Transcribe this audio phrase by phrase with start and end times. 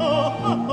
[0.00, 0.66] oh.